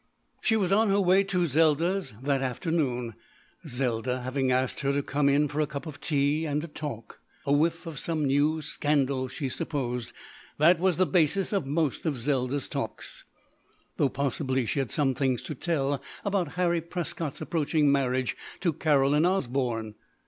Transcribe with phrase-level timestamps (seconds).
[0.41, 3.13] She was on her way to Zelda's that afternoon,
[3.67, 7.19] Zelda having asked her to come in for a cup of tea and a talk.
[7.45, 10.11] A whiff of some new scandal, she supposed.
[10.57, 13.25] That was the basis of most of Zelda's "talks."
[13.97, 19.27] Though possibly she had some things to tell about Harry Prescott's approaching marriage to Caroline
[19.27, 19.93] Osborne.